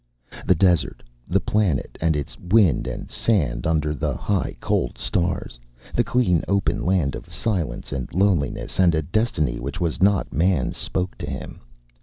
[0.47, 5.59] The desert, the planet and its wind and sand under the high cold stars,
[5.93, 10.75] the clean open land of silence and loneliness and a destiny which was not man's,
[10.75, 11.59] spoke to him.